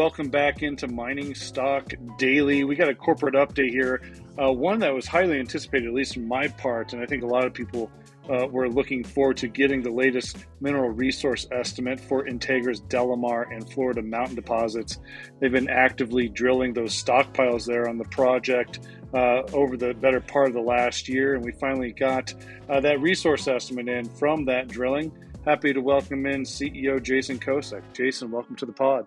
welcome 0.00 0.30
back 0.30 0.62
into 0.62 0.88
Mining 0.88 1.34
Stock 1.34 1.92
Daily. 2.16 2.64
We 2.64 2.74
got 2.74 2.88
a 2.88 2.94
corporate 2.94 3.34
update 3.34 3.68
here, 3.68 4.00
uh, 4.42 4.50
one 4.50 4.78
that 4.78 4.94
was 4.94 5.06
highly 5.06 5.38
anticipated, 5.38 5.88
at 5.88 5.92
least 5.92 6.14
from 6.14 6.26
my 6.26 6.48
part, 6.48 6.94
and 6.94 7.02
I 7.02 7.04
think 7.04 7.22
a 7.22 7.26
lot 7.26 7.44
of 7.44 7.52
people 7.52 7.90
uh, 8.30 8.46
were 8.46 8.70
looking 8.70 9.04
forward 9.04 9.36
to 9.36 9.46
getting 9.46 9.82
the 9.82 9.90
latest 9.90 10.46
mineral 10.62 10.88
resource 10.88 11.46
estimate 11.52 12.00
for 12.00 12.26
Integra's 12.26 12.80
DeLamar 12.80 13.54
and 13.54 13.70
Florida 13.70 14.00
Mountain 14.00 14.36
deposits. 14.36 14.98
They've 15.38 15.52
been 15.52 15.68
actively 15.68 16.30
drilling 16.30 16.72
those 16.72 16.94
stockpiles 16.94 17.66
there 17.66 17.86
on 17.86 17.98
the 17.98 18.04
project 18.04 18.80
uh, 19.12 19.42
over 19.52 19.76
the 19.76 19.92
better 19.92 20.22
part 20.22 20.48
of 20.48 20.54
the 20.54 20.62
last 20.62 21.10
year, 21.10 21.34
and 21.34 21.44
we 21.44 21.52
finally 21.52 21.92
got 21.92 22.32
uh, 22.70 22.80
that 22.80 23.02
resource 23.02 23.46
estimate 23.46 23.90
in 23.90 24.08
from 24.08 24.46
that 24.46 24.66
drilling. 24.66 25.12
Happy 25.44 25.74
to 25.74 25.80
welcome 25.82 26.24
in 26.24 26.44
CEO 26.44 27.02
Jason 27.02 27.38
Kosec. 27.38 27.82
Jason, 27.92 28.30
welcome 28.30 28.56
to 28.56 28.64
the 28.64 28.72
pod. 28.72 29.06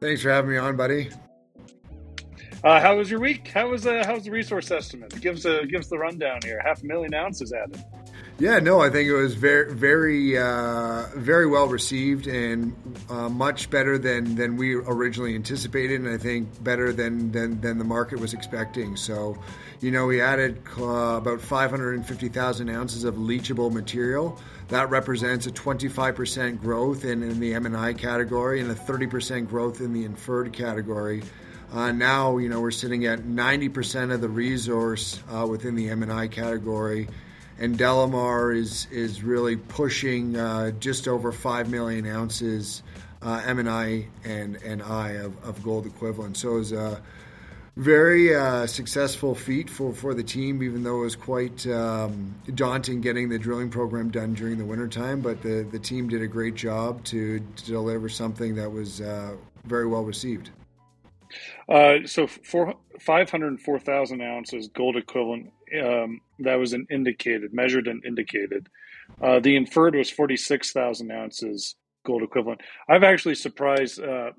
Thanks 0.00 0.22
for 0.22 0.30
having 0.30 0.50
me 0.50 0.56
on, 0.56 0.76
buddy. 0.76 1.10
Uh, 2.64 2.80
how 2.80 2.96
was 2.96 3.10
your 3.10 3.20
week? 3.20 3.48
How 3.48 3.68
was 3.68 3.86
uh, 3.86 4.02
how 4.06 4.14
was 4.14 4.24
the 4.24 4.30
resource 4.30 4.70
estimate? 4.70 5.20
Give 5.20 5.36
us 5.36 5.44
a 5.44 5.66
give 5.66 5.80
us 5.80 5.88
the 5.88 5.98
rundown 5.98 6.40
here. 6.42 6.58
Half 6.64 6.82
a 6.82 6.86
million 6.86 7.12
ounces 7.12 7.52
added. 7.52 7.84
Yeah, 8.40 8.58
no, 8.58 8.80
I 8.80 8.88
think 8.88 9.06
it 9.06 9.12
was 9.12 9.34
very, 9.34 9.74
very, 9.74 10.38
uh, 10.38 11.04
very 11.14 11.46
well 11.46 11.68
received 11.68 12.26
and 12.26 12.74
uh, 13.10 13.28
much 13.28 13.68
better 13.68 13.98
than, 13.98 14.34
than 14.34 14.56
we 14.56 14.76
originally 14.76 15.34
anticipated, 15.34 16.00
and 16.00 16.08
I 16.08 16.16
think 16.16 16.64
better 16.64 16.90
than, 16.90 17.32
than, 17.32 17.60
than 17.60 17.76
the 17.76 17.84
market 17.84 18.18
was 18.18 18.32
expecting. 18.32 18.96
So, 18.96 19.38
you 19.82 19.90
know, 19.90 20.06
we 20.06 20.22
added 20.22 20.58
uh, 20.78 21.18
about 21.18 21.42
550,000 21.42 22.70
ounces 22.70 23.04
of 23.04 23.16
leachable 23.16 23.70
material. 23.70 24.40
That 24.70 24.88
represents 24.90 25.46
a 25.46 25.50
25% 25.50 26.60
growth 26.60 27.04
in, 27.04 27.22
in 27.22 27.40
the 27.40 27.54
M&I 27.54 27.92
category 27.92 28.60
and 28.60 28.70
a 28.70 28.74
30% 28.74 29.48
growth 29.48 29.80
in 29.80 29.92
the 29.92 30.04
inferred 30.04 30.52
category. 30.52 31.22
Uh, 31.72 31.92
now, 31.92 32.38
you 32.38 32.48
know, 32.48 32.60
we're 32.60 32.70
sitting 32.70 33.06
at 33.06 33.20
90% 33.20 34.12
of 34.12 34.20
the 34.20 34.28
resource 34.28 35.22
uh, 35.32 35.46
within 35.46 35.74
the 35.74 35.90
M&I 35.90 36.28
category 36.28 37.08
and 37.60 37.78
DeLamar 37.78 38.56
is 38.56 38.88
is 38.90 39.22
really 39.22 39.56
pushing 39.56 40.36
uh, 40.36 40.70
just 40.72 41.06
over 41.06 41.30
five 41.30 41.70
million 41.70 42.06
ounces 42.06 42.82
uh, 43.22 43.42
M&I 43.46 44.06
and 44.24 44.56
and 44.64 44.82
I 44.82 45.10
of, 45.10 45.44
of 45.44 45.62
gold 45.62 45.86
equivalent. 45.86 46.38
So 46.38 46.54
was 46.54 46.72
a 46.72 47.00
very 47.80 48.34
uh, 48.34 48.66
successful 48.66 49.34
feat 49.34 49.70
for, 49.70 49.94
for 49.94 50.12
the 50.12 50.22
team, 50.22 50.62
even 50.62 50.82
though 50.82 51.00
it 51.00 51.04
was 51.04 51.16
quite 51.16 51.66
um, 51.66 52.34
daunting 52.54 53.00
getting 53.00 53.30
the 53.30 53.38
drilling 53.38 53.70
program 53.70 54.10
done 54.10 54.34
during 54.34 54.58
the 54.58 54.64
wintertime. 54.64 55.20
But 55.20 55.40
the, 55.40 55.66
the 55.70 55.78
team 55.78 56.06
did 56.06 56.20
a 56.20 56.26
great 56.26 56.54
job 56.54 57.02
to, 57.04 57.40
to 57.40 57.64
deliver 57.64 58.10
something 58.10 58.54
that 58.56 58.70
was 58.70 59.00
uh, 59.00 59.34
very 59.64 59.86
well 59.86 60.04
received. 60.04 60.50
Uh, 61.70 61.98
so, 62.04 62.26
for 62.26 62.74
504,000 63.00 64.20
ounces 64.20 64.68
gold 64.68 64.96
equivalent 64.96 65.50
um, 65.82 66.20
that 66.40 66.56
was 66.56 66.74
an 66.74 66.86
indicated, 66.90 67.54
measured 67.54 67.86
and 67.86 68.04
indicated. 68.04 68.68
Uh, 69.22 69.40
the 69.40 69.56
inferred 69.56 69.94
was 69.94 70.10
46,000 70.10 71.10
ounces 71.10 71.76
gold 72.04 72.22
equivalent. 72.22 72.60
I've 72.88 73.02
actually 73.02 73.34
surprised, 73.34 74.00
uh, 74.00 74.30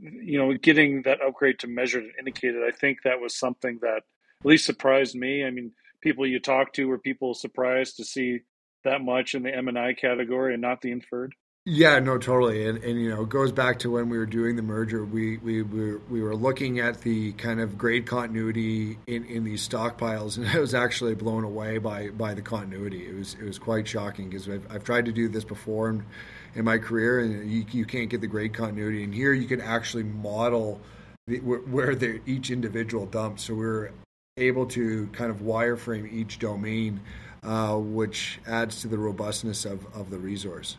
you 0.00 0.38
know, 0.38 0.54
getting 0.54 1.02
that 1.02 1.20
upgrade 1.20 1.58
to 1.60 1.68
measured 1.68 2.04
and 2.04 2.12
indicated. 2.18 2.62
I 2.66 2.70
think 2.70 2.98
that 3.04 3.20
was 3.20 3.36
something 3.36 3.78
that 3.82 4.02
at 4.40 4.46
least 4.46 4.64
surprised 4.64 5.14
me. 5.14 5.44
I 5.44 5.50
mean, 5.50 5.72
people 6.00 6.26
you 6.26 6.40
talk 6.40 6.72
to 6.74 6.86
were 6.86 6.98
people 6.98 7.34
surprised 7.34 7.96
to 7.96 8.04
see 8.04 8.40
that 8.84 9.02
much 9.02 9.34
in 9.34 9.42
the 9.42 9.54
M 9.54 9.68
and 9.68 9.78
I 9.78 9.92
category 9.92 10.54
and 10.54 10.62
not 10.62 10.80
the 10.80 10.92
inferred. 10.92 11.34
Yeah, 11.66 11.98
no, 11.98 12.16
totally, 12.16 12.66
and 12.66 12.82
and 12.82 12.98
you 12.98 13.10
know, 13.10 13.22
it 13.22 13.28
goes 13.28 13.52
back 13.52 13.80
to 13.80 13.90
when 13.90 14.08
we 14.08 14.16
were 14.16 14.24
doing 14.24 14.56
the 14.56 14.62
merger. 14.62 15.04
We 15.04 15.36
we 15.36 15.60
we 15.60 15.92
were, 15.92 15.98
we 16.08 16.22
were 16.22 16.34
looking 16.34 16.80
at 16.80 17.02
the 17.02 17.32
kind 17.32 17.60
of 17.60 17.76
grade 17.76 18.06
continuity 18.06 18.98
in, 19.06 19.26
in 19.26 19.44
these 19.44 19.68
stockpiles, 19.68 20.38
and 20.38 20.48
I 20.56 20.58
was 20.58 20.74
actually 20.74 21.14
blown 21.16 21.44
away 21.44 21.76
by 21.76 22.08
by 22.08 22.32
the 22.32 22.40
continuity. 22.40 23.06
It 23.06 23.14
was 23.14 23.34
it 23.34 23.44
was 23.44 23.58
quite 23.58 23.86
shocking 23.86 24.30
because 24.30 24.48
I've, 24.48 24.66
I've 24.70 24.84
tried 24.84 25.04
to 25.04 25.12
do 25.12 25.28
this 25.28 25.44
before 25.44 25.90
in, 25.90 26.06
in 26.54 26.64
my 26.64 26.78
career, 26.78 27.20
and 27.20 27.50
you, 27.50 27.64
you 27.70 27.84
can't 27.84 28.08
get 28.08 28.20
the 28.20 28.26
grade 28.26 28.54
continuity. 28.54 29.04
And 29.04 29.14
here, 29.14 29.32
you 29.32 29.46
can 29.46 29.60
actually 29.60 30.02
model 30.02 30.80
the, 31.26 31.38
where, 31.40 31.92
each 32.26 32.50
individual 32.50 33.06
dumps. 33.06 33.44
So 33.44 33.54
we're 33.54 33.90
able 34.36 34.66
to 34.66 35.06
kind 35.08 35.30
of 35.30 35.38
wireframe 35.38 36.10
each 36.12 36.38
domain, 36.38 37.00
uh, 37.42 37.76
which 37.76 38.40
adds 38.46 38.80
to 38.82 38.88
the 38.88 38.98
robustness 38.98 39.64
of, 39.64 39.86
of 39.94 40.10
the 40.10 40.18
resource. 40.18 40.78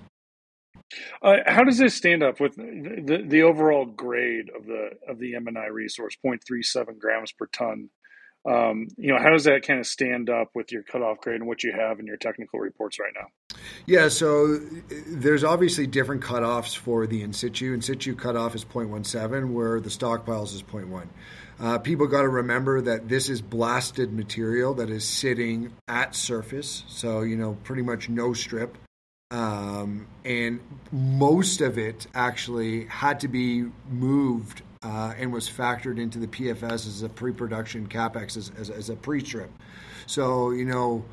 Uh, 1.22 1.38
how 1.46 1.64
does 1.64 1.78
this 1.78 1.96
stand 1.96 2.22
up 2.22 2.40
with 2.40 2.56
the, 2.56 3.24
the 3.26 3.42
overall 3.44 3.86
grade 3.86 4.50
of 4.56 4.66
the 4.66 4.90
of 5.08 5.20
the 5.20 5.36
M 5.36 5.48
and 5.48 5.58
I 5.58 5.68
resource, 5.68 6.18
0.37 6.26 7.00
grams 7.00 7.32
per 7.32 7.46
ton? 7.48 7.90
Um, 8.44 8.88
you 8.98 9.14
know, 9.14 9.20
how 9.20 9.30
does 9.30 9.44
that 9.44 9.66
kind 9.66 9.80
of 9.80 9.86
stand 9.86 10.30
up 10.30 10.50
with 10.56 10.72
your 10.72 10.82
cutoff 10.82 11.20
grade 11.22 11.36
and 11.36 11.48
what 11.48 11.64
you 11.64 11.72
have 11.74 12.00
in 12.00 12.08
your 12.08 12.18
technical 12.18 12.60
reports 12.60 13.00
right 13.00 13.14
now? 13.16 13.28
Yeah, 13.86 14.08
so 14.10 14.60
there's 15.08 15.44
obviously 15.44 15.86
different 15.86 16.24
cutoffs 16.24 16.76
for 16.76 17.06
the 17.06 17.22
in 17.22 17.34
situ. 17.34 17.74
In 17.74 17.82
situ 17.82 18.16
cutoff 18.16 18.56
is 18.56 18.66
0.17, 18.66 19.54
where 19.54 19.80
the 19.80 19.90
stockpiles 19.90 20.56
is 20.56 20.64
0.1. 20.64 21.08
Uh, 21.60 21.78
people 21.78 22.08
got 22.08 22.24
to 22.24 22.30
remember 22.30 22.82
that 22.82 23.08
this 23.08 23.30
is 23.30 23.42
blasted 23.42 24.12
material 24.12 24.74
that 24.74 24.90
is 24.90 25.04
sitting 25.04 25.72
at 25.88 26.16
surface, 26.16 26.84
so 26.88 27.22
you 27.22 27.36
know 27.36 27.56
pretty 27.64 27.84
much 27.84 28.10
no 28.10 28.34
strip. 28.34 28.78
Um, 29.30 30.08
and 30.26 30.60
most 30.92 31.62
of 31.62 31.78
it 31.78 32.08
actually 32.14 32.86
had 32.88 33.20
to 33.22 33.28
be 33.28 33.68
moved 33.90 34.64
uh, 34.84 35.14
and 35.18 35.32
was 35.32 35.50
factored 35.50 36.00
into 36.00 36.20
the 36.20 36.28
PFS 36.28 36.88
as 36.88 37.04
a 37.04 37.10
pre-production 37.10 37.88
capex 37.88 38.38
as, 38.38 38.52
as, 38.58 38.70
as 38.70 38.90
a 38.90 38.96
pre-strip. 38.96 39.52
So 40.08 40.52
you 40.52 40.66
know, 40.66 41.06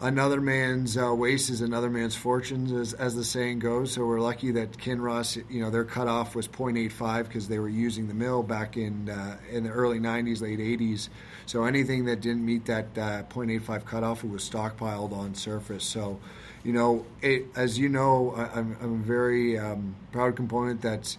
another 0.00 0.40
man's 0.40 0.96
uh, 0.96 1.14
waste 1.14 1.50
is 1.50 1.60
another 1.60 1.90
man's 1.90 2.14
fortune, 2.14 2.74
as, 2.76 2.92
as 2.94 3.14
the 3.14 3.24
saying 3.24 3.58
goes. 3.58 3.92
So 3.92 4.04
we're 4.04 4.20
lucky 4.20 4.52
that 4.52 4.72
Kinross, 4.78 5.42
you 5.50 5.60
know, 5.60 5.70
their 5.70 5.84
cutoff 5.84 6.34
was 6.34 6.46
0.85 6.48 7.24
because 7.24 7.48
they 7.48 7.58
were 7.58 7.68
using 7.68 8.08
the 8.08 8.14
mill 8.14 8.42
back 8.42 8.76
in 8.76 9.08
uh, 9.08 9.38
in 9.50 9.64
the 9.64 9.70
early 9.70 9.98
90s, 9.98 10.40
late 10.40 10.58
80s. 10.58 11.08
So 11.46 11.64
anything 11.64 12.04
that 12.06 12.20
didn't 12.20 12.44
meet 12.44 12.66
that 12.66 12.86
uh, 12.96 13.22
0.85 13.24 13.84
cutoff, 13.84 14.24
it 14.24 14.30
was 14.30 14.48
stockpiled 14.48 15.12
on 15.12 15.34
surface. 15.34 15.84
So 15.84 16.20
you 16.66 16.72
know, 16.72 17.06
it, 17.22 17.46
as 17.54 17.78
you 17.78 17.88
know, 17.88 18.34
I, 18.36 18.58
am 18.58 18.76
I'm 18.80 18.94
a 18.94 19.04
very 19.04 19.56
um, 19.56 19.94
proud 20.10 20.34
component 20.34 20.82
that 20.82 21.16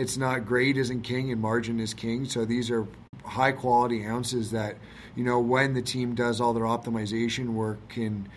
it's 0.00 0.16
not 0.16 0.46
grade 0.46 0.76
isn't 0.76 1.02
king 1.02 1.30
and 1.30 1.40
margin 1.40 1.80
is 1.80 1.94
king. 1.94 2.24
So 2.24 2.44
these 2.44 2.70
are 2.70 2.86
high 3.24 3.52
quality 3.52 4.04
ounces 4.04 4.50
that, 4.52 4.76
you 5.14 5.24
know, 5.24 5.40
when 5.40 5.74
the 5.74 5.82
team 5.82 6.14
does 6.14 6.40
all 6.40 6.52
their 6.52 6.64
optimization 6.64 7.50
work 7.50 7.88
can 7.88 8.28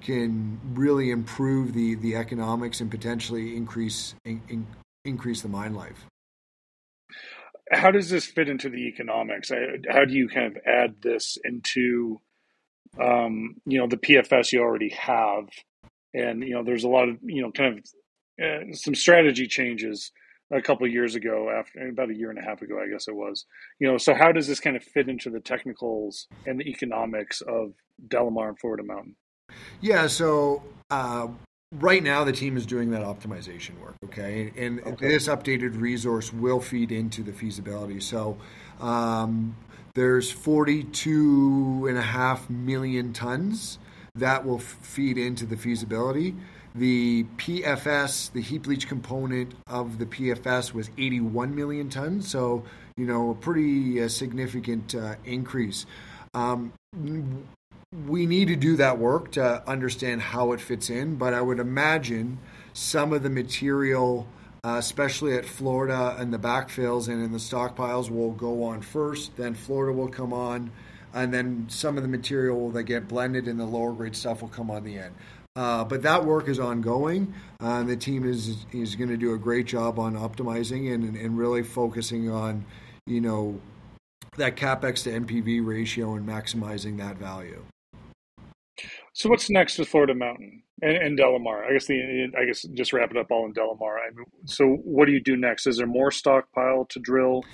can 0.00 0.58
really 0.72 1.10
improve 1.10 1.74
the 1.74 1.94
the 1.96 2.16
economics 2.16 2.80
and 2.80 2.90
potentially 2.90 3.56
increase 3.56 4.14
in, 4.24 4.40
in, 4.48 4.66
increase 5.04 5.42
the 5.42 5.48
mine 5.48 5.74
life. 5.74 6.06
How 7.70 7.90
does 7.90 8.10
this 8.10 8.26
fit 8.26 8.48
into 8.48 8.68
the 8.68 8.88
economics? 8.88 9.50
How 9.88 10.04
do 10.04 10.12
you 10.12 10.28
kind 10.28 10.56
of 10.56 10.62
add 10.66 10.96
this 11.02 11.38
into, 11.44 12.20
um, 13.00 13.60
you 13.64 13.78
know, 13.78 13.86
the 13.86 13.96
PFS 13.96 14.50
you 14.50 14.60
already 14.60 14.88
have? 14.88 15.46
and 16.14 16.42
you 16.42 16.54
know 16.54 16.62
there's 16.62 16.84
a 16.84 16.88
lot 16.88 17.08
of 17.08 17.16
you 17.22 17.42
know 17.42 17.50
kind 17.50 17.78
of 17.78 17.84
uh, 18.44 18.72
some 18.72 18.94
strategy 18.94 19.46
changes 19.46 20.12
a 20.52 20.60
couple 20.60 20.86
years 20.86 21.14
ago 21.14 21.50
after 21.50 21.88
about 21.88 22.10
a 22.10 22.14
year 22.14 22.30
and 22.30 22.38
a 22.38 22.42
half 22.42 22.62
ago 22.62 22.80
i 22.82 22.88
guess 22.88 23.08
it 23.08 23.14
was 23.14 23.46
you 23.78 23.90
know 23.90 23.96
so 23.96 24.14
how 24.14 24.32
does 24.32 24.46
this 24.46 24.60
kind 24.60 24.76
of 24.76 24.82
fit 24.82 25.08
into 25.08 25.30
the 25.30 25.40
technicals 25.40 26.26
and 26.46 26.60
the 26.60 26.68
economics 26.68 27.40
of 27.42 27.72
delamar 28.08 28.48
and 28.48 28.58
florida 28.58 28.82
mountain 28.82 29.14
yeah 29.80 30.06
so 30.06 30.62
uh, 30.90 31.28
right 31.74 32.02
now 32.02 32.24
the 32.24 32.32
team 32.32 32.56
is 32.56 32.66
doing 32.66 32.90
that 32.90 33.02
optimization 33.02 33.78
work 33.80 33.94
okay 34.04 34.52
and 34.56 34.80
okay. 34.80 35.08
this 35.08 35.28
updated 35.28 35.80
resource 35.80 36.32
will 36.32 36.60
feed 36.60 36.90
into 36.90 37.22
the 37.22 37.32
feasibility 37.32 38.00
so 38.00 38.36
um, 38.80 39.56
there's 39.94 40.30
42 40.30 41.86
and 41.88 41.98
a 41.98 42.02
half 42.02 42.48
million 42.48 43.12
tons 43.12 43.78
that 44.14 44.44
will 44.44 44.58
feed 44.58 45.18
into 45.18 45.46
the 45.46 45.56
feasibility. 45.56 46.34
The 46.74 47.24
PFS, 47.36 48.32
the 48.32 48.40
heap 48.40 48.66
leach 48.66 48.86
component 48.86 49.54
of 49.66 49.98
the 49.98 50.06
PFS 50.06 50.72
was 50.72 50.88
81 50.96 51.54
million 51.54 51.90
tons, 51.90 52.28
so 52.28 52.64
you 52.96 53.06
know 53.06 53.30
a 53.30 53.34
pretty 53.34 54.02
uh, 54.02 54.08
significant 54.08 54.94
uh, 54.94 55.16
increase. 55.24 55.86
Um, 56.32 56.72
we 58.06 58.26
need 58.26 58.48
to 58.48 58.56
do 58.56 58.76
that 58.76 58.98
work 58.98 59.32
to 59.32 59.68
understand 59.68 60.22
how 60.22 60.52
it 60.52 60.60
fits 60.60 60.90
in, 60.90 61.16
but 61.16 61.34
I 61.34 61.40
would 61.40 61.58
imagine 61.58 62.38
some 62.72 63.12
of 63.12 63.24
the 63.24 63.30
material, 63.30 64.28
uh, 64.62 64.76
especially 64.78 65.34
at 65.36 65.44
Florida 65.44 66.14
and 66.20 66.32
the 66.32 66.38
backfills 66.38 67.08
and 67.08 67.24
in 67.24 67.32
the 67.32 67.38
stockpiles, 67.38 68.10
will 68.10 68.30
go 68.30 68.62
on 68.62 68.80
first. 68.80 69.36
Then 69.36 69.54
Florida 69.54 69.92
will 69.92 70.08
come 70.08 70.32
on 70.32 70.70
and 71.12 71.34
then 71.34 71.66
some 71.68 71.96
of 71.96 72.02
the 72.02 72.08
material 72.08 72.70
that 72.70 72.84
get 72.84 73.08
blended 73.08 73.48
in 73.48 73.56
the 73.56 73.64
lower 73.64 73.92
grade 73.92 74.14
stuff 74.14 74.42
will 74.42 74.48
come 74.48 74.70
on 74.70 74.84
the 74.84 74.98
end. 74.98 75.14
Uh, 75.56 75.84
but 75.84 76.02
that 76.02 76.24
work 76.24 76.48
is 76.48 76.60
ongoing. 76.60 77.34
Uh, 77.58 77.82
the 77.82 77.96
team 77.96 78.24
is 78.24 78.64
is 78.72 78.94
going 78.94 79.10
to 79.10 79.16
do 79.16 79.34
a 79.34 79.38
great 79.38 79.66
job 79.66 79.98
on 79.98 80.14
optimizing 80.14 80.94
and, 80.94 81.16
and 81.16 81.36
really 81.36 81.62
focusing 81.62 82.30
on, 82.30 82.64
you 83.06 83.20
know, 83.20 83.60
that 84.36 84.56
capex 84.56 85.02
to 85.04 85.10
NPV 85.10 85.66
ratio 85.66 86.14
and 86.14 86.26
maximizing 86.26 86.98
that 86.98 87.16
value. 87.16 87.64
So 89.12 89.28
what's 89.28 89.50
next 89.50 89.78
with 89.78 89.88
Florida 89.88 90.14
Mountain 90.14 90.62
and, 90.82 90.96
and 90.96 91.18
Delamar? 91.18 91.66
I 91.66 91.72
guess 91.72 91.86
the 91.86 92.32
I 92.38 92.44
guess 92.44 92.62
just 92.62 92.92
wrap 92.92 93.10
it 93.10 93.16
up 93.16 93.30
all 93.30 93.46
in 93.46 93.52
Delamar. 93.52 93.96
I 93.98 94.14
mean, 94.14 94.26
so 94.44 94.66
what 94.84 95.06
do 95.06 95.12
you 95.12 95.20
do 95.20 95.36
next? 95.36 95.66
Is 95.66 95.76
there 95.76 95.86
more 95.86 96.10
stockpile 96.10 96.86
to 96.86 96.98
drill? 96.98 97.44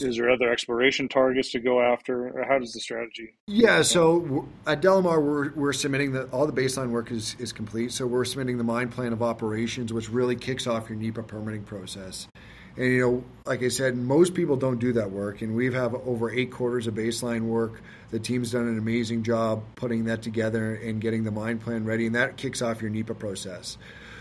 Is 0.00 0.16
there 0.16 0.30
other 0.30 0.50
exploration 0.50 1.08
targets 1.08 1.52
to 1.52 1.60
go 1.60 1.80
after? 1.80 2.28
Or 2.28 2.44
how 2.44 2.58
does 2.58 2.72
the 2.72 2.80
strategy? 2.80 3.34
Yeah, 3.46 3.82
so 3.82 4.48
at 4.66 4.80
Delamar, 4.80 5.22
we're, 5.22 5.52
we're 5.52 5.72
submitting 5.72 6.12
the 6.12 6.24
all 6.26 6.46
the 6.46 6.52
baseline 6.52 6.90
work 6.90 7.10
is, 7.10 7.36
is 7.38 7.52
complete. 7.52 7.92
So 7.92 8.06
we're 8.06 8.24
submitting 8.24 8.56
the 8.56 8.64
mine 8.64 8.88
plan 8.88 9.12
of 9.12 9.22
operations, 9.22 9.92
which 9.92 10.08
really 10.08 10.36
kicks 10.36 10.66
off 10.66 10.88
your 10.88 10.98
NEPA 10.98 11.24
permitting 11.24 11.64
process. 11.64 12.28
And 12.76 12.86
you 12.86 13.00
know, 13.00 13.24
like 13.44 13.62
I 13.62 13.68
said, 13.68 13.96
most 13.96 14.34
people 14.34 14.56
don't 14.56 14.78
do 14.78 14.92
that 14.94 15.10
work, 15.10 15.42
and 15.42 15.54
we 15.54 15.72
have 15.72 15.94
over 15.94 16.30
eight 16.30 16.50
quarters 16.50 16.86
of 16.86 16.94
baseline 16.94 17.42
work. 17.42 17.82
The 18.10 18.18
team's 18.18 18.52
done 18.52 18.68
an 18.68 18.78
amazing 18.78 19.22
job 19.22 19.62
putting 19.74 20.04
that 20.04 20.22
together 20.22 20.74
and 20.74 21.00
getting 21.00 21.24
the 21.24 21.30
mine 21.30 21.58
plan 21.58 21.84
ready, 21.84 22.06
and 22.06 22.14
that 22.14 22.36
kicks 22.36 22.62
off 22.62 22.80
your 22.80 22.90
NEPA 22.90 23.14
process. 23.14 23.76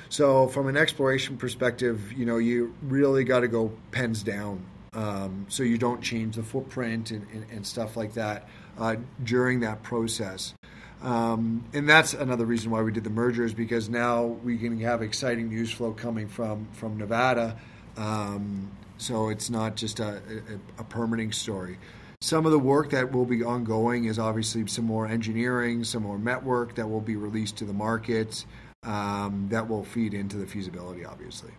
So, 0.09 0.47
from 0.47 0.67
an 0.67 0.77
exploration 0.77 1.37
perspective, 1.37 2.11
you 2.13 2.25
know, 2.25 2.37
you 2.37 2.73
really 2.81 3.23
got 3.23 3.41
to 3.41 3.47
go 3.47 3.71
pens 3.91 4.23
down, 4.23 4.65
um, 4.93 5.45
so 5.49 5.61
you 5.61 5.77
don't 5.77 6.01
change 6.01 6.35
the 6.35 6.43
footprint 6.43 7.11
and, 7.11 7.27
and, 7.31 7.45
and 7.51 7.67
stuff 7.67 7.95
like 7.95 8.13
that 8.13 8.49
uh, 8.79 8.95
during 9.23 9.59
that 9.59 9.83
process. 9.83 10.55
Um, 11.01 11.63
and 11.73 11.87
that's 11.87 12.13
another 12.13 12.45
reason 12.45 12.71
why 12.71 12.81
we 12.81 12.91
did 12.91 13.03
the 13.03 13.09
merger 13.09 13.45
is 13.45 13.53
because 13.53 13.87
now 13.87 14.25
we 14.25 14.57
can 14.57 14.79
have 14.81 15.01
exciting 15.01 15.49
news 15.49 15.71
flow 15.71 15.93
coming 15.93 16.27
from 16.27 16.67
from 16.73 16.97
Nevada 16.97 17.57
um, 17.99 18.71
so 18.97 19.29
it's 19.29 19.49
not 19.49 19.75
just 19.75 19.99
a, 19.99 20.15
a, 20.17 20.81
a, 20.81 20.83
permitting 20.85 21.31
story. 21.31 21.77
Some 22.21 22.45
of 22.45 22.51
the 22.51 22.59
work 22.59 22.89
that 22.91 23.11
will 23.11 23.25
be 23.25 23.43
ongoing 23.43 24.05
is 24.05 24.17
obviously 24.17 24.65
some 24.67 24.85
more 24.85 25.05
engineering, 25.05 25.83
some 25.83 26.03
more 26.03 26.17
met 26.17 26.43
work 26.43 26.75
that 26.75 26.89
will 26.89 27.01
be 27.01 27.17
released 27.17 27.57
to 27.57 27.65
the 27.65 27.73
market 27.73 28.45
um, 28.83 29.47
that 29.51 29.67
will 29.67 29.83
feed 29.83 30.13
into 30.13 30.37
the 30.37 30.45
feasibility, 30.45 31.05
obviously. 31.05 31.51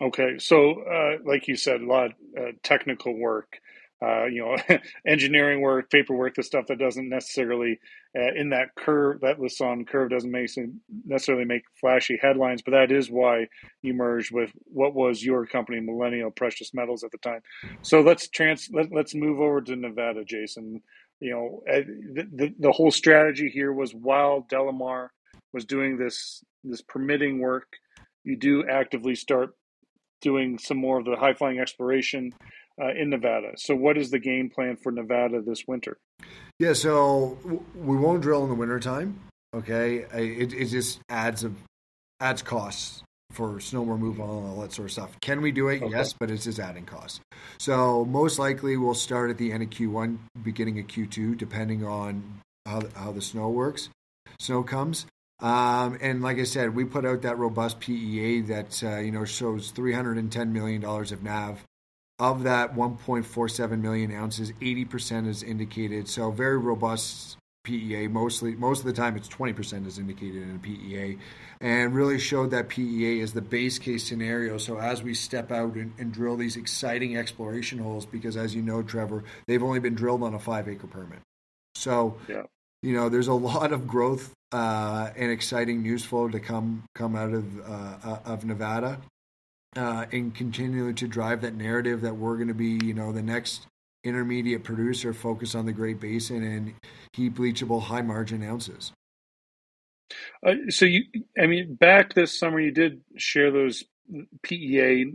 Okay, 0.00 0.38
so 0.38 0.82
uh, 0.82 1.18
like 1.24 1.48
you 1.48 1.56
said, 1.56 1.80
a 1.80 1.86
lot 1.86 2.06
of 2.06 2.12
uh, 2.38 2.52
technical 2.62 3.12
work 3.18 3.60
uh, 4.02 4.24
you 4.26 4.40
know, 4.40 4.78
engineering 5.06 5.60
work, 5.60 5.90
paperwork, 5.90 6.34
the 6.34 6.42
stuff 6.42 6.66
that 6.66 6.78
doesn't 6.78 7.08
necessarily 7.08 7.78
uh, 8.18 8.32
in 8.34 8.50
that 8.50 8.74
curve, 8.76 9.20
that 9.20 9.38
Lassonde 9.38 9.86
curve 9.86 10.10
doesn't 10.10 10.30
make 10.30 10.50
necessarily 11.04 11.44
make 11.44 11.62
flashy 11.80 12.18
headlines, 12.20 12.62
but 12.62 12.72
that 12.72 12.90
is 12.90 13.10
why 13.10 13.46
you 13.82 13.94
merged 13.94 14.32
with 14.32 14.50
what 14.64 14.94
was 14.94 15.24
your 15.24 15.46
company, 15.46 15.80
Millennial 15.80 16.30
Precious 16.30 16.72
Metals 16.72 17.04
at 17.04 17.10
the 17.10 17.18
time. 17.18 17.40
So 17.82 18.00
let's 18.00 18.28
trans, 18.28 18.68
let, 18.72 18.90
let's 18.92 19.14
move 19.14 19.40
over 19.40 19.60
to 19.60 19.76
Nevada, 19.76 20.24
Jason. 20.24 20.82
You 21.20 21.32
know, 21.32 21.62
the, 21.66 22.26
the, 22.32 22.54
the 22.58 22.72
whole 22.72 22.90
strategy 22.90 23.50
here 23.50 23.72
was 23.72 23.92
while 23.92 24.46
Delamar 24.50 25.08
was 25.52 25.64
doing 25.64 25.98
this 25.98 26.42
this 26.64 26.82
permitting 26.82 27.40
work, 27.40 27.66
you 28.24 28.36
do 28.36 28.64
actively 28.68 29.14
start 29.14 29.50
doing 30.20 30.58
some 30.58 30.76
more 30.76 30.98
of 30.98 31.04
the 31.04 31.16
high 31.16 31.34
flying 31.34 31.58
exploration 31.58 32.32
uh, 32.80 32.92
in 32.96 33.10
Nevada. 33.10 33.52
So, 33.56 33.74
what 33.74 33.98
is 33.98 34.10
the 34.10 34.18
game 34.18 34.50
plan 34.50 34.76
for 34.76 34.92
Nevada 34.92 35.42
this 35.42 35.64
winter? 35.66 35.98
Yeah, 36.58 36.72
so 36.72 37.38
we 37.74 37.96
won't 37.96 38.22
drill 38.22 38.42
in 38.44 38.48
the 38.48 38.54
wintertime. 38.54 39.20
Okay, 39.54 40.04
it, 40.14 40.52
it 40.52 40.66
just 40.66 41.00
adds 41.08 41.44
a 41.44 41.52
adds 42.20 42.42
costs 42.42 43.02
for 43.32 43.60
snow 43.60 43.84
removal 43.84 44.38
and 44.38 44.48
all 44.48 44.60
that 44.60 44.72
sort 44.72 44.86
of 44.86 44.92
stuff. 44.92 45.20
Can 45.20 45.40
we 45.40 45.52
do 45.52 45.68
it? 45.68 45.82
Okay. 45.82 45.90
Yes, 45.90 46.12
but 46.12 46.30
it's 46.30 46.44
just 46.44 46.58
adding 46.58 46.84
costs. 46.84 47.20
So 47.58 48.04
most 48.04 48.38
likely 48.38 48.76
we'll 48.76 48.94
start 48.94 49.30
at 49.30 49.38
the 49.38 49.52
end 49.52 49.62
of 49.62 49.70
Q1, 49.70 50.18
beginning 50.42 50.78
of 50.78 50.86
Q2, 50.86 51.36
depending 51.36 51.84
on 51.84 52.40
how 52.66 52.82
how 52.94 53.12
the 53.12 53.22
snow 53.22 53.48
works, 53.48 53.88
snow 54.38 54.62
comes. 54.62 55.06
Um, 55.40 55.96
and 56.02 56.20
like 56.20 56.38
I 56.38 56.44
said, 56.44 56.74
we 56.74 56.84
put 56.84 57.06
out 57.06 57.22
that 57.22 57.38
robust 57.38 57.80
PEA 57.80 58.42
that 58.42 58.82
uh, 58.84 58.98
you 58.98 59.10
know 59.10 59.24
shows 59.24 59.70
310 59.70 60.52
million 60.52 60.82
dollars 60.82 61.12
of 61.12 61.22
NAV 61.22 61.64
of 62.20 62.44
that 62.44 62.76
1.47 62.76 63.80
million 63.80 64.12
ounces, 64.12 64.52
80% 64.60 65.26
is 65.26 65.42
indicated. 65.42 66.06
So 66.06 66.30
very 66.30 66.58
robust 66.58 67.38
PEA. 67.64 68.08
Mostly, 68.08 68.54
most 68.54 68.80
of 68.80 68.86
the 68.86 68.92
time, 68.92 69.16
it's 69.16 69.28
20% 69.28 69.86
is 69.86 69.98
indicated 69.98 70.42
in 70.42 70.56
a 70.56 70.58
PEA, 70.58 71.18
and 71.60 71.94
really 71.94 72.18
showed 72.18 72.50
that 72.50 72.68
PEA 72.68 73.20
is 73.20 73.32
the 73.32 73.40
base 73.40 73.78
case 73.78 74.06
scenario. 74.06 74.58
So 74.58 74.78
as 74.78 75.02
we 75.02 75.14
step 75.14 75.50
out 75.50 75.74
and, 75.74 75.92
and 75.98 76.12
drill 76.12 76.36
these 76.36 76.56
exciting 76.56 77.16
exploration 77.16 77.78
holes, 77.78 78.06
because 78.06 78.36
as 78.36 78.54
you 78.54 78.62
know, 78.62 78.82
Trevor, 78.82 79.24
they've 79.46 79.62
only 79.62 79.80
been 79.80 79.94
drilled 79.94 80.22
on 80.22 80.34
a 80.34 80.38
five 80.38 80.68
acre 80.68 80.86
permit. 80.86 81.20
So, 81.74 82.18
yeah. 82.28 82.42
you 82.82 82.92
know, 82.92 83.08
there's 83.08 83.28
a 83.28 83.34
lot 83.34 83.72
of 83.72 83.86
growth 83.86 84.32
uh, 84.52 85.10
and 85.16 85.30
exciting 85.30 85.82
news 85.82 86.04
flow 86.04 86.28
to 86.28 86.40
come 86.40 86.84
come 86.94 87.16
out 87.16 87.32
of 87.32 87.60
uh, 87.60 88.18
of 88.24 88.44
Nevada 88.44 89.00
uh, 89.76 90.06
and 90.12 90.34
continue 90.34 90.92
to 90.92 91.06
drive 91.06 91.42
that 91.42 91.54
narrative 91.54 92.00
that 92.00 92.16
we're 92.16 92.36
going 92.36 92.48
to 92.48 92.54
be, 92.54 92.78
you 92.84 92.94
know, 92.94 93.12
the 93.12 93.22
next 93.22 93.66
intermediate 94.02 94.64
producer 94.64 95.12
focused 95.12 95.54
on 95.54 95.66
the 95.66 95.72
Great 95.72 96.00
Basin 96.00 96.42
and 96.42 96.74
heap 97.12 97.36
leachable 97.36 97.82
high 97.82 98.02
margin 98.02 98.42
ounces. 98.42 98.92
Uh, 100.44 100.54
so 100.70 100.86
you, 100.86 101.04
I 101.38 101.46
mean, 101.46 101.74
back 101.74 102.14
this 102.14 102.36
summer 102.36 102.58
you 102.60 102.72
did 102.72 103.00
share 103.16 103.50
those 103.50 103.84
PEA 104.42 105.14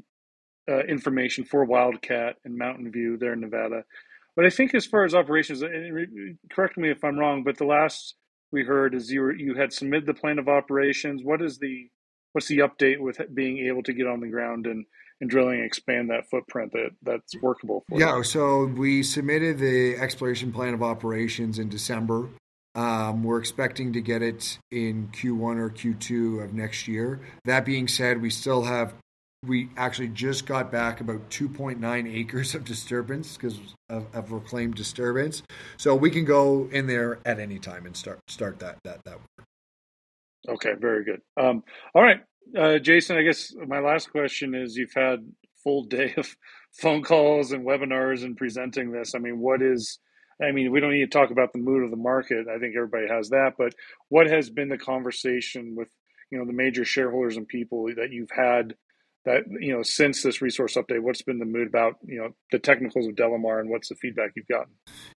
uh, 0.69 0.79
information 0.85 1.43
for 1.43 1.65
Wildcat 1.65 2.37
and 2.45 2.57
Mountain 2.57 2.91
View 2.91 3.17
there 3.17 3.33
in 3.33 3.41
Nevada. 3.41 3.83
But 4.35 4.45
I 4.45 4.49
think 4.49 4.73
as 4.73 4.85
far 4.85 5.03
as 5.03 5.15
operations, 5.15 5.63
correct 6.51 6.77
me 6.77 6.89
if 6.91 7.03
I'm 7.03 7.17
wrong, 7.17 7.43
but 7.43 7.57
the 7.57 7.65
last 7.65 8.15
we 8.51 8.63
heard 8.63 8.93
is 8.93 9.11
you 9.11 9.21
were, 9.21 9.33
you 9.33 9.55
had 9.55 9.73
submitted 9.73 10.05
the 10.05 10.13
plan 10.13 10.39
of 10.39 10.47
operations. 10.47 11.23
What 11.23 11.41
is 11.41 11.57
the 11.57 11.89
what's 12.35 12.47
the 12.47 12.57
update 12.57 12.99
with 12.99 13.21
being 13.33 13.59
able 13.65 13.81
to 13.81 13.93
get 13.93 14.07
on 14.07 14.19
the 14.19 14.27
ground 14.27 14.67
and 14.67 14.85
and 15.21 15.29
drilling 15.29 15.59
and 15.59 15.65
expand 15.65 16.09
that 16.09 16.29
footprint 16.29 16.73
that 16.73 16.89
that's 17.01 17.33
workable 17.41 17.85
for 17.87 17.97
yeah 17.97 18.21
so 18.21 18.65
we 18.65 19.01
submitted 19.01 19.57
the 19.57 19.95
exploration 19.95 20.51
plan 20.51 20.73
of 20.73 20.83
operations 20.83 21.57
in 21.57 21.69
december. 21.69 22.29
Um, 22.75 23.23
we're 23.23 23.39
expecting 23.39 23.93
to 23.93 24.01
get 24.01 24.21
it 24.21 24.59
in 24.69 25.07
q1 25.13 25.59
or 25.59 25.69
q2 25.69 26.43
of 26.43 26.53
next 26.53 26.89
year. 26.89 27.21
That 27.45 27.63
being 27.63 27.87
said 27.87 28.21
we 28.21 28.29
still 28.29 28.63
have 28.63 28.93
we 29.47 29.69
actually 29.77 30.09
just 30.09 30.45
got 30.45 30.73
back 30.73 30.99
about 30.99 31.29
2.9 31.29 32.13
acres 32.13 32.53
of 32.53 32.65
disturbance 32.65 33.37
because 33.37 33.59
of, 33.89 34.07
of, 34.13 34.31
reclaimed 34.31 34.73
disturbance. 34.75 35.43
So 35.77 35.95
we 35.95 36.09
can 36.09 36.25
go 36.25 36.67
in 36.71 36.87
there 36.87 37.19
at 37.25 37.39
any 37.39 37.59
time 37.59 37.85
and 37.85 37.95
start 37.95 38.19
start 38.27 38.59
that 38.59 38.79
that 38.83 39.05
that 39.05 39.19
work 39.19 39.47
Okay, 40.47 40.73
very 40.79 41.03
good. 41.03 41.21
Um, 41.37 41.63
all 41.93 42.03
right, 42.03 42.21
uh, 42.57 42.79
Jason. 42.79 43.17
I 43.17 43.23
guess 43.23 43.53
my 43.67 43.79
last 43.79 44.11
question 44.11 44.55
is: 44.55 44.75
You've 44.75 44.93
had 44.93 45.19
full 45.63 45.83
day 45.85 46.13
of 46.17 46.35
phone 46.73 47.03
calls 47.03 47.51
and 47.51 47.65
webinars 47.65 48.23
and 48.23 48.37
presenting 48.37 48.91
this. 48.91 49.15
I 49.15 49.19
mean, 49.19 49.39
what 49.39 49.61
is? 49.61 49.99
I 50.41 50.51
mean, 50.51 50.71
we 50.71 50.81
don't 50.81 50.91
need 50.91 51.09
to 51.11 51.17
talk 51.17 51.31
about 51.31 51.53
the 51.53 51.59
mood 51.59 51.83
of 51.83 51.91
the 51.91 51.97
market. 51.97 52.47
I 52.49 52.59
think 52.59 52.75
everybody 52.75 53.07
has 53.07 53.29
that. 53.29 53.53
But 53.57 53.73
what 54.09 54.27
has 54.27 54.49
been 54.49 54.69
the 54.69 54.77
conversation 54.77 55.75
with 55.75 55.89
you 56.31 56.37
know 56.37 56.45
the 56.45 56.53
major 56.53 56.85
shareholders 56.85 57.37
and 57.37 57.47
people 57.47 57.85
that 57.95 58.11
you've 58.11 58.31
had 58.31 58.75
that 59.25 59.43
you 59.59 59.73
know 59.73 59.83
since 59.83 60.21
this 60.21 60.41
resource 60.41 60.75
update 60.75 61.01
what's 61.01 61.21
been 61.21 61.39
the 61.39 61.45
mood 61.45 61.67
about 61.67 61.95
you 62.05 62.19
know 62.19 62.29
the 62.51 62.59
technicals 62.59 63.07
of 63.07 63.15
delamar 63.15 63.59
and 63.59 63.69
what's 63.69 63.89
the 63.89 63.95
feedback 63.95 64.31
you've 64.35 64.47
gotten 64.47 64.73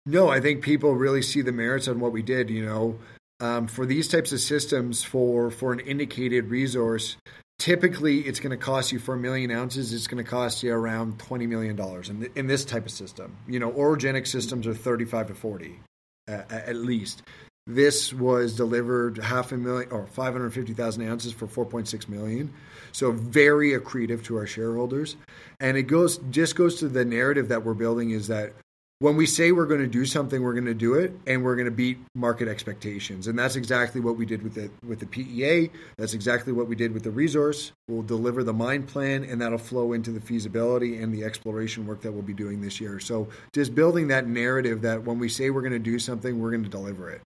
no 0.06 0.28
i 0.28 0.40
think 0.40 0.62
people 0.62 0.94
really 0.94 1.22
see 1.22 1.42
the 1.42 1.52
merits 1.52 1.88
on 1.88 2.00
what 2.00 2.12
we 2.12 2.22
did 2.22 2.50
you 2.50 2.64
know 2.64 2.98
um, 3.40 3.66
for 3.66 3.86
these 3.86 4.08
types 4.08 4.32
of 4.32 4.40
systems 4.40 5.02
for 5.02 5.50
for 5.50 5.72
an 5.72 5.80
indicated 5.80 6.50
resource 6.50 7.16
typically 7.58 8.20
it's 8.20 8.40
going 8.40 8.56
to 8.56 8.64
cost 8.64 8.92
you 8.92 8.98
for 8.98 9.14
a 9.14 9.18
million 9.18 9.50
ounces 9.50 9.92
it's 9.92 10.06
going 10.06 10.22
to 10.22 10.28
cost 10.28 10.62
you 10.62 10.72
around 10.72 11.18
20 11.18 11.46
million 11.46 11.76
dollars 11.76 12.08
in, 12.08 12.28
in 12.34 12.46
this 12.46 12.64
type 12.64 12.86
of 12.86 12.92
system. 12.92 13.36
You 13.46 13.60
know 13.60 13.70
orogenic 13.70 14.26
systems 14.26 14.66
are 14.66 14.74
35 14.74 15.28
to 15.28 15.34
40 15.34 15.80
uh, 16.28 16.42
at 16.50 16.76
least. 16.76 17.22
This 17.66 18.14
was 18.14 18.56
delivered 18.56 19.18
half 19.18 19.52
a 19.52 19.58
million 19.58 19.90
or 19.90 20.06
550,000 20.06 21.06
ounces 21.06 21.32
for 21.32 21.46
4.6 21.46 22.08
million. 22.08 22.52
So 22.92 23.12
very 23.12 23.72
accretive 23.72 24.24
to 24.24 24.36
our 24.36 24.46
shareholders. 24.46 25.16
And 25.60 25.76
it 25.76 25.82
goes 25.82 26.18
just 26.30 26.56
goes 26.56 26.76
to 26.76 26.88
the 26.88 27.04
narrative 27.04 27.48
that 27.48 27.64
we're 27.64 27.74
building 27.74 28.10
is 28.10 28.28
that 28.28 28.54
when 29.00 29.14
we 29.16 29.26
say 29.26 29.52
we're 29.52 29.66
going 29.66 29.80
to 29.80 29.86
do 29.86 30.04
something, 30.04 30.42
we're 30.42 30.54
going 30.54 30.64
to 30.64 30.74
do 30.74 30.94
it, 30.94 31.12
and 31.26 31.44
we're 31.44 31.54
going 31.54 31.66
to 31.66 31.70
beat 31.70 31.98
market 32.16 32.48
expectations. 32.48 33.28
And 33.28 33.38
that's 33.38 33.54
exactly 33.54 34.00
what 34.00 34.16
we 34.16 34.26
did 34.26 34.42
with 34.42 34.54
the 34.54 34.70
with 34.84 34.98
the 34.98 35.06
PEA. 35.06 35.70
That's 35.96 36.14
exactly 36.14 36.52
what 36.52 36.66
we 36.66 36.74
did 36.74 36.92
with 36.92 37.04
the 37.04 37.10
resource. 37.10 37.72
We'll 37.86 38.02
deliver 38.02 38.42
the 38.42 38.52
mine 38.52 38.84
plan, 38.84 39.22
and 39.22 39.40
that'll 39.40 39.58
flow 39.58 39.92
into 39.92 40.10
the 40.10 40.20
feasibility 40.20 41.00
and 41.00 41.14
the 41.14 41.24
exploration 41.24 41.86
work 41.86 42.02
that 42.02 42.12
we'll 42.12 42.22
be 42.22 42.34
doing 42.34 42.60
this 42.60 42.80
year. 42.80 42.98
So 42.98 43.28
just 43.52 43.74
building 43.74 44.08
that 44.08 44.26
narrative 44.26 44.82
that 44.82 45.04
when 45.04 45.20
we 45.20 45.28
say 45.28 45.50
we're 45.50 45.62
going 45.62 45.72
to 45.72 45.78
do 45.78 45.98
something, 46.00 46.40
we're 46.40 46.50
going 46.50 46.64
to 46.64 46.70
deliver 46.70 47.10
it. 47.10 47.22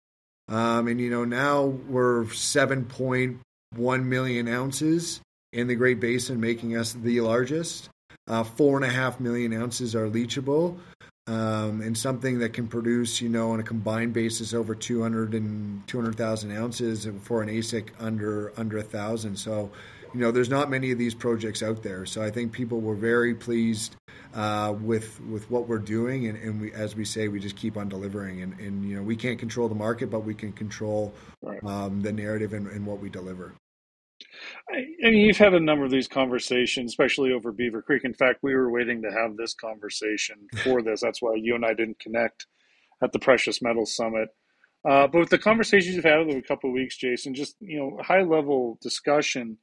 Um, 0.48 0.88
and 0.88 1.00
you 1.00 1.08
know 1.08 1.24
now 1.24 1.64
we're 1.64 2.24
7.1 2.24 4.04
million 4.04 4.48
ounces 4.48 5.22
in 5.54 5.68
the 5.68 5.74
Great 5.74 6.00
Basin, 6.00 6.38
making 6.38 6.76
us 6.76 6.92
the 6.92 7.22
largest. 7.22 7.88
Uh, 8.28 8.44
four 8.44 8.76
and 8.76 8.84
a 8.84 8.88
half 8.88 9.18
million 9.18 9.52
ounces 9.52 9.96
are 9.96 10.08
leachable, 10.08 10.78
um, 11.26 11.80
and 11.82 11.96
something 11.96 12.40
that 12.40 12.52
can 12.52 12.66
produce, 12.66 13.20
you 13.20 13.28
know, 13.28 13.52
on 13.52 13.60
a 13.60 13.62
combined 13.62 14.12
basis 14.12 14.52
over 14.54 14.74
200 14.74 15.34
and 15.34 15.86
200,000 15.86 16.56
ounces 16.56 17.08
for 17.22 17.42
an 17.42 17.48
AISC 17.48 17.88
under 18.00 18.52
under 18.56 18.78
a 18.78 18.82
thousand. 18.82 19.36
So, 19.36 19.70
you 20.12 20.20
know, 20.20 20.32
there's 20.32 20.48
not 20.48 20.68
many 20.68 20.90
of 20.90 20.98
these 20.98 21.14
projects 21.14 21.62
out 21.62 21.82
there. 21.82 22.04
So 22.06 22.22
I 22.22 22.30
think 22.30 22.52
people 22.52 22.80
were 22.80 22.96
very 22.96 23.34
pleased 23.34 23.96
uh, 24.34 24.74
with 24.80 25.20
with 25.22 25.48
what 25.48 25.68
we're 25.68 25.78
doing, 25.78 26.26
and, 26.26 26.36
and 26.38 26.60
we, 26.60 26.72
as 26.72 26.96
we 26.96 27.04
say, 27.04 27.28
we 27.28 27.38
just 27.38 27.56
keep 27.56 27.76
on 27.76 27.88
delivering. 27.88 28.42
And, 28.42 28.58
and 28.58 28.84
you 28.88 28.96
know, 28.96 29.02
we 29.02 29.14
can't 29.14 29.38
control 29.38 29.68
the 29.68 29.76
market, 29.76 30.10
but 30.10 30.20
we 30.20 30.34
can 30.34 30.52
control 30.52 31.14
um, 31.64 32.00
the 32.00 32.12
narrative 32.12 32.52
and, 32.52 32.66
and 32.66 32.84
what 32.84 32.98
we 32.98 33.08
deliver. 33.08 33.54
I, 34.70 35.10
mean, 35.10 35.26
you've 35.26 35.36
had 35.36 35.54
a 35.54 35.60
number 35.60 35.84
of 35.84 35.90
these 35.90 36.08
conversations, 36.08 36.92
especially 36.92 37.32
over 37.32 37.52
Beaver 37.52 37.82
Creek. 37.82 38.04
In 38.04 38.14
fact, 38.14 38.40
we 38.42 38.54
were 38.54 38.70
waiting 38.70 39.02
to 39.02 39.10
have 39.12 39.36
this 39.36 39.54
conversation 39.54 40.36
for 40.62 40.82
this. 40.82 41.00
That's 41.00 41.22
why 41.22 41.34
you 41.36 41.54
and 41.54 41.64
I 41.64 41.74
didn't 41.74 41.98
connect 41.98 42.46
at 43.02 43.12
the 43.12 43.18
Precious 43.18 43.60
Metals 43.62 43.94
Summit. 43.94 44.28
Uh, 44.88 45.06
but 45.06 45.20
with 45.20 45.30
the 45.30 45.38
conversations 45.38 45.94
you've 45.94 46.04
had 46.04 46.18
over 46.18 46.36
a 46.36 46.42
couple 46.42 46.70
of 46.70 46.74
weeks, 46.74 46.96
Jason, 46.96 47.34
just 47.34 47.56
you 47.60 47.78
know, 47.78 47.98
high 48.02 48.22
level 48.22 48.78
discussion. 48.80 49.58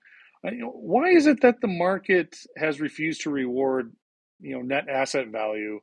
Uh, 0.46 0.52
you 0.52 0.60
know, 0.60 0.72
why 0.72 1.10
is 1.10 1.28
it 1.28 1.42
that 1.42 1.60
the 1.62 1.68
market 1.68 2.38
has 2.58 2.80
refused 2.80 3.22
to 3.22 3.30
reward 3.30 3.94
you 4.40 4.54
know 4.54 4.62
net 4.62 4.88
asset 4.90 5.28
value 5.28 5.80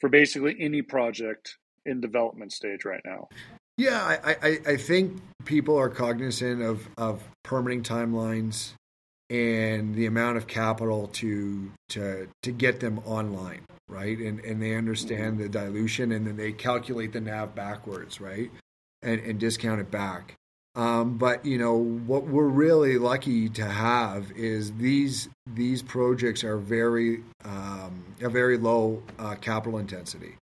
for 0.00 0.08
basically 0.08 0.56
any 0.58 0.82
project 0.82 1.56
in 1.86 2.00
development 2.00 2.52
stage 2.52 2.84
right 2.84 3.02
now? 3.04 3.28
Yeah, 3.76 4.18
I, 4.24 4.36
I, 4.42 4.58
I 4.66 4.76
think 4.76 5.20
people 5.44 5.76
are 5.78 5.88
cognizant 5.88 6.62
of, 6.62 6.88
of 6.96 7.22
permitting 7.42 7.82
timelines 7.82 8.74
and 9.30 9.94
the 9.94 10.06
amount 10.06 10.36
of 10.36 10.46
capital 10.46 11.08
to 11.08 11.72
to 11.88 12.28
to 12.42 12.52
get 12.52 12.80
them 12.80 13.00
online, 13.00 13.62
right? 13.88 14.18
And 14.18 14.40
and 14.40 14.60
they 14.62 14.74
understand 14.74 15.38
the 15.38 15.48
dilution 15.48 16.12
and 16.12 16.26
then 16.26 16.36
they 16.36 16.52
calculate 16.52 17.12
the 17.12 17.20
NAV 17.20 17.54
backwards, 17.54 18.20
right? 18.20 18.50
And 19.02 19.20
and 19.20 19.40
discount 19.40 19.80
it 19.80 19.90
back. 19.90 20.34
Um, 20.76 21.18
but 21.18 21.44
you 21.46 21.56
know 21.56 21.74
what 21.76 22.24
we're 22.24 22.48
really 22.48 22.98
lucky 22.98 23.48
to 23.50 23.64
have 23.64 24.30
is 24.32 24.72
these 24.72 25.28
these 25.46 25.82
projects 25.82 26.44
are 26.44 26.58
very 26.58 27.22
um, 27.44 28.04
a 28.20 28.28
very 28.28 28.58
low 28.58 29.02
uh, 29.18 29.36
capital 29.36 29.78
intensity. 29.78 30.36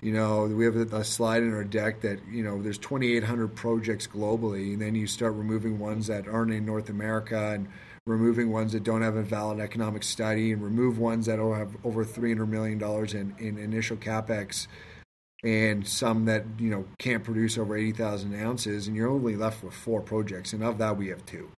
You 0.00 0.12
know, 0.12 0.46
we 0.46 0.64
have 0.64 0.76
a 0.76 1.04
slide 1.04 1.42
in 1.42 1.52
our 1.52 1.64
deck 1.64 2.00
that, 2.00 2.20
you 2.30 2.42
know, 2.42 2.62
there's 2.62 2.78
2,800 2.78 3.54
projects 3.54 4.06
globally, 4.06 4.72
and 4.72 4.80
then 4.80 4.94
you 4.94 5.06
start 5.06 5.34
removing 5.34 5.78
ones 5.78 6.06
that 6.06 6.26
aren't 6.26 6.52
in 6.52 6.64
North 6.64 6.88
America 6.88 7.52
and 7.52 7.68
removing 8.06 8.50
ones 8.50 8.72
that 8.72 8.82
don't 8.82 9.02
have 9.02 9.16
a 9.16 9.22
valid 9.22 9.60
economic 9.60 10.02
study 10.02 10.52
and 10.52 10.62
remove 10.62 10.98
ones 10.98 11.26
that 11.26 11.38
have 11.38 11.76
over 11.84 12.04
$300 12.04 12.48
million 12.48 12.82
in, 13.14 13.34
in 13.38 13.58
initial 13.58 13.96
capex 13.96 14.66
and 15.42 15.86
some 15.86 16.26
that, 16.26 16.44
you 16.58 16.70
know, 16.70 16.84
can't 16.98 17.24
produce 17.24 17.58
over 17.58 17.76
80,000 17.76 18.34
ounces, 18.34 18.86
and 18.86 18.96
you're 18.96 19.08
only 19.08 19.36
left 19.36 19.62
with 19.62 19.74
four 19.74 20.00
projects, 20.00 20.52
and 20.52 20.62
of 20.62 20.78
that 20.78 20.96
we 20.96 21.08
have 21.08 21.24
two. 21.26 21.50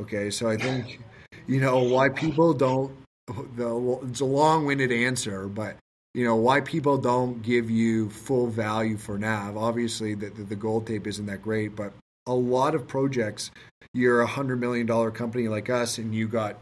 Okay, 0.00 0.30
so 0.30 0.48
I 0.48 0.56
think, 0.56 1.00
you 1.46 1.60
know, 1.60 1.82
why 1.82 2.08
people 2.08 2.54
don't, 2.54 2.96
the, 3.26 3.98
it's 4.08 4.20
a 4.20 4.24
long 4.24 4.66
winded 4.66 4.92
answer, 4.92 5.46
but 5.48 5.76
you 6.14 6.24
know 6.24 6.36
why 6.36 6.60
people 6.60 6.96
don't 6.96 7.42
give 7.42 7.68
you 7.70 8.08
full 8.08 8.46
value 8.46 8.96
for 8.96 9.18
nav. 9.18 9.56
Obviously 9.56 10.14
the, 10.14 10.30
the, 10.30 10.56
gold 10.56 10.86
tape 10.86 11.06
isn't 11.06 11.26
that 11.26 11.42
great 11.42 11.74
but 11.74 11.92
a 12.26 12.34
lot 12.34 12.74
of 12.74 12.86
projects 12.86 13.50
you're 13.92 14.20
a 14.20 14.26
hundred 14.26 14.60
million 14.60 14.86
dollar 14.86 15.10
company 15.10 15.48
like 15.48 15.68
us 15.68 15.98
and 15.98 16.14
you 16.14 16.28
got 16.28 16.56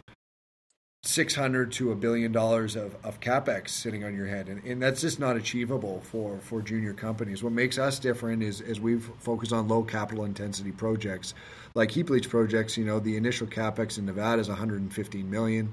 600 1.05 1.73
to 1.73 1.91
a 1.91 1.97
billion 1.97 2.31
dollars 2.31 2.77
of, 2.77 2.95
of 3.05 3.19
capex 3.19 3.71
sitting 3.71 4.05
on 4.05 4.15
your 4.15 4.27
head. 4.27 4.49
And, 4.49 4.63
and 4.63 4.81
that's 4.81 5.01
just 5.01 5.19
not 5.19 5.37
achievable 5.37 6.01
for, 6.05 6.39
for 6.39 6.63
junior 6.63 6.95
companies. 6.95 7.43
What 7.43 7.53
makes 7.53 7.77
us 7.77 7.99
different 7.99 8.41
is, 8.41 8.61
is 8.61 8.81
we've 8.81 9.11
focused 9.19 9.53
on 9.53 9.67
low 9.67 9.83
capital 9.83 10.25
intensity 10.25 10.71
projects. 10.71 11.35
Like 11.75 11.91
heap 11.91 12.09
leach 12.09 12.29
projects 12.29 12.77
you 12.77 12.85
know 12.85 13.01
the 13.01 13.17
initial 13.17 13.49
capex 13.49 13.99
in 13.99 14.07
nevada 14.07 14.41
is 14.41 14.49
115 14.49 15.29
million 15.29 15.73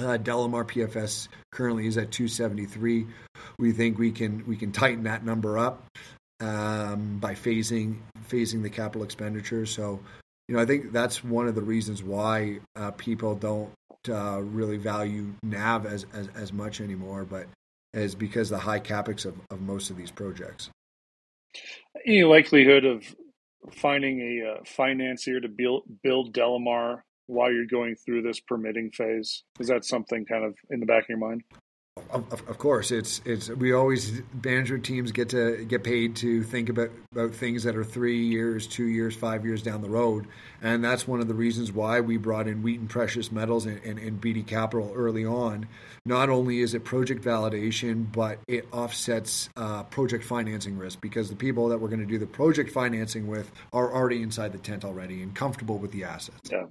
uh, 0.00 0.18
Delamar 0.18 0.64
PFS 0.64 1.28
currently 1.52 1.86
is 1.86 1.96
at 1.96 2.10
273. 2.10 3.06
We 3.58 3.72
think 3.72 3.98
we 3.98 4.12
can 4.12 4.46
we 4.46 4.56
can 4.56 4.72
tighten 4.72 5.04
that 5.04 5.24
number 5.24 5.58
up 5.58 5.84
um, 6.40 7.18
by 7.18 7.34
phasing 7.34 7.98
phasing 8.28 8.62
the 8.62 8.70
capital 8.70 9.02
expenditure. 9.02 9.66
So, 9.66 10.00
you 10.48 10.56
know, 10.56 10.62
I 10.62 10.66
think 10.66 10.92
that's 10.92 11.22
one 11.22 11.48
of 11.48 11.54
the 11.54 11.62
reasons 11.62 12.02
why 12.02 12.60
uh, 12.76 12.90
people 12.92 13.34
don't 13.34 13.72
uh, 14.08 14.40
really 14.40 14.76
value 14.76 15.34
NAV 15.42 15.86
as, 15.86 16.06
as, 16.12 16.28
as 16.34 16.52
much 16.52 16.80
anymore, 16.80 17.24
but 17.24 17.46
is 17.92 18.14
because 18.14 18.50
the 18.50 18.58
high 18.58 18.80
capex 18.80 19.24
of, 19.24 19.34
of 19.50 19.60
most 19.60 19.90
of 19.90 19.96
these 19.96 20.10
projects. 20.10 20.70
Any 22.04 22.24
likelihood 22.24 22.84
of 22.84 23.04
finding 23.72 24.20
a 24.20 24.50
uh, 24.50 24.64
financier 24.66 25.40
to 25.40 25.48
build 25.48 25.84
build 26.02 26.34
Delamar 26.34 27.02
while 27.26 27.52
you're 27.52 27.66
going 27.66 27.96
through 27.96 28.22
this 28.22 28.40
permitting 28.40 28.90
phase? 28.90 29.42
Is 29.58 29.68
that 29.68 29.84
something 29.84 30.24
kind 30.24 30.44
of 30.44 30.56
in 30.70 30.80
the 30.80 30.86
back 30.86 31.04
of 31.04 31.08
your 31.10 31.18
mind? 31.18 31.42
Of, 32.10 32.32
of, 32.32 32.58
course, 32.58 32.90
it's 32.90 33.20
it's 33.24 33.48
we 33.50 33.72
always 33.72 34.20
management 34.42 34.84
teams 34.84 35.12
get 35.12 35.28
to 35.28 35.64
get 35.64 35.84
paid 35.84 36.16
to 36.16 36.42
think 36.42 36.68
about 36.68 36.90
about 37.12 37.32
things 37.34 37.62
that 37.62 37.76
are 37.76 37.84
three 37.84 38.24
years, 38.24 38.66
two 38.66 38.86
years, 38.86 39.14
five 39.14 39.44
years 39.44 39.62
down 39.62 39.80
the 39.80 39.88
road, 39.88 40.26
and 40.60 40.82
that's 40.82 41.06
one 41.06 41.20
of 41.20 41.28
the 41.28 41.34
reasons 41.34 41.70
why 41.70 42.00
we 42.00 42.16
brought 42.16 42.48
in 42.48 42.62
Wheaton 42.62 42.88
Precious 42.88 43.30
Metals 43.30 43.66
and, 43.66 43.80
and, 43.84 44.00
and 44.00 44.20
Beedie 44.20 44.44
Capital 44.44 44.92
early 44.92 45.24
on. 45.24 45.68
Not 46.04 46.30
only 46.30 46.62
is 46.62 46.74
it 46.74 46.82
project 46.82 47.24
validation, 47.24 48.10
but 48.10 48.40
it 48.48 48.66
offsets 48.72 49.48
uh, 49.56 49.84
project 49.84 50.24
financing 50.24 50.76
risk 50.76 51.00
because 51.00 51.30
the 51.30 51.36
people 51.36 51.68
that 51.68 51.78
we're 51.78 51.88
going 51.88 52.00
to 52.00 52.06
do 52.06 52.18
the 52.18 52.26
project 52.26 52.72
financing 52.72 53.28
with 53.28 53.52
are 53.72 53.94
already 53.94 54.20
inside 54.20 54.50
the 54.50 54.58
tent 54.58 54.84
already 54.84 55.22
and 55.22 55.32
comfortable 55.36 55.78
with 55.78 55.92
the 55.92 56.02
assets. 56.02 56.50
Yeah, 56.50 56.64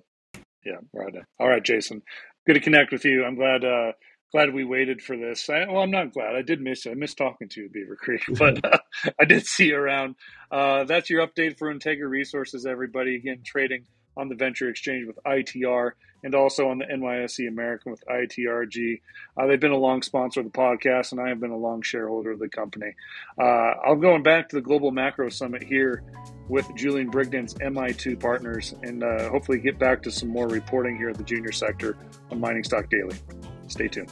yeah, 0.65 0.77
right. 0.93 1.13
All 1.39 1.47
right, 1.49 1.63
Jason. 1.63 2.01
Good 2.47 2.53
to 2.55 2.59
connect 2.59 2.91
with 2.91 3.05
you. 3.05 3.23
I'm 3.25 3.35
glad 3.35 3.65
uh, 3.65 3.93
glad 4.31 4.53
we 4.53 4.65
waited 4.65 5.01
for 5.01 5.17
this. 5.17 5.49
I, 5.49 5.65
well, 5.65 5.83
I'm 5.83 5.91
not 5.91 6.13
glad. 6.13 6.35
I 6.35 6.41
did 6.41 6.61
miss 6.61 6.85
you. 6.85 6.91
I 6.91 6.95
missed 6.95 7.17
talking 7.17 7.49
to 7.49 7.61
you, 7.61 7.69
Beaver 7.69 7.95
Creek, 7.95 8.21
but 8.37 8.63
uh, 8.65 8.77
I 9.19 9.25
did 9.25 9.45
see 9.45 9.67
you 9.67 9.77
around. 9.77 10.15
Uh, 10.51 10.83
that's 10.85 11.09
your 11.09 11.25
update 11.25 11.57
for 11.57 11.73
Integra 11.73 12.09
Resources, 12.09 12.65
everybody. 12.65 13.15
Again, 13.15 13.41
trading 13.45 13.85
on 14.17 14.29
the 14.29 14.35
Venture 14.35 14.69
Exchange 14.69 15.07
with 15.07 15.19
ITR 15.25 15.91
and 16.23 16.35
also 16.35 16.69
on 16.69 16.79
the 16.79 16.85
NYSE 16.85 17.47
American 17.47 17.91
with 17.91 18.03
ITRG. 18.07 19.01
Uh, 19.37 19.47
they've 19.47 19.59
been 19.59 19.71
a 19.71 19.77
long 19.77 20.01
sponsor 20.01 20.39
of 20.39 20.45
the 20.45 20.57
podcast, 20.57 21.11
and 21.11 21.21
I 21.21 21.29
have 21.29 21.39
been 21.39 21.51
a 21.51 21.57
long 21.57 21.81
shareholder 21.81 22.31
of 22.31 22.39
the 22.39 22.49
company. 22.49 22.93
Uh, 23.39 23.73
I'm 23.85 23.99
going 23.99 24.23
back 24.23 24.49
to 24.49 24.55
the 24.55 24.61
Global 24.61 24.91
Macro 24.91 25.29
Summit 25.29 25.63
here 25.63 26.03
with 26.49 26.67
Julian 26.75 27.11
Brigden's 27.11 27.53
MI2 27.55 28.19
partners 28.19 28.75
and 28.83 29.03
uh, 29.03 29.29
hopefully 29.29 29.59
get 29.59 29.79
back 29.79 30.01
to 30.03 30.11
some 30.11 30.29
more 30.29 30.47
reporting 30.47 30.97
here 30.97 31.09
at 31.09 31.17
the 31.17 31.23
junior 31.23 31.51
sector 31.51 31.97
on 32.31 32.39
Mining 32.39 32.63
Stock 32.63 32.89
Daily. 32.89 33.15
Stay 33.67 33.87
tuned. 33.87 34.11